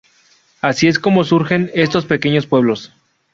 Así 0.61 0.87
es 0.87 0.97
como 0.97 1.23
surgen 1.23 1.69
estos 1.75 2.07
pequeños 2.07 2.47
pueblos. 2.47 2.91